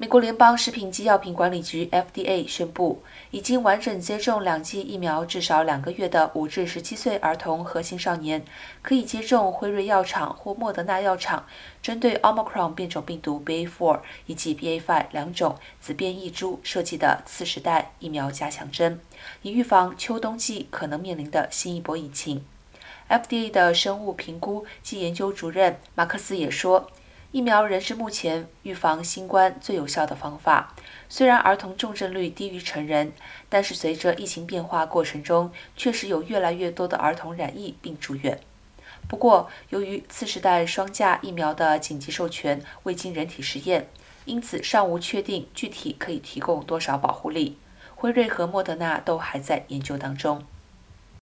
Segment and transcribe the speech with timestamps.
[0.00, 8.42] 美国联邦食品及药品管理局 （FDA） 宣布，已经完整接种两剂疫苗至少两个月的五至十七岁儿童和青少年，
[8.80, 11.44] 可以接种辉瑞药厂或莫德纳药厂
[11.82, 18.98] 针对 Omicron 变种病毒 BA.4 以及 BA.5 两种子变异株设计的次世代疫苗加强针，
[19.42, 22.42] 以预防秋冬季可能面临的新一波疫情。
[23.10, 26.90] FDA 的生物评估及研究主任马克思也说。
[27.32, 30.74] 疫苗仍是目前预防新冠最有效的方法。
[31.08, 33.12] 虽然儿童重症率低于成人，
[33.48, 38.40] 但是随着疫情变化过程中，确实有越来越多的儿童染疫并住院。
[39.06, 43.88] 不过，由于次世代双价疫苗的紧急授权未经人体实验，
[44.24, 47.56] 因此尚无确定具体可以提供多少保护力。
[47.94, 50.44] 辉瑞和莫德纳都还在研究当中。